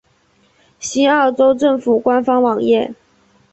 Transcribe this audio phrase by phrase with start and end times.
[0.79, 2.95] 西澳州政府官方网页